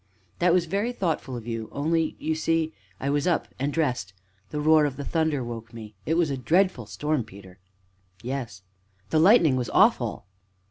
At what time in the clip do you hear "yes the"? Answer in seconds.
8.23-9.19